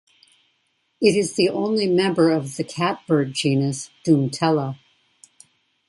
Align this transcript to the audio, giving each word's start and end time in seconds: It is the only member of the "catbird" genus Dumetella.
It 0.99 1.15
is 1.15 1.35
the 1.35 1.47
only 1.51 1.85
member 1.87 2.31
of 2.31 2.57
the 2.57 2.63
"catbird" 2.63 3.33
genus 3.35 3.91
Dumetella. 4.03 4.79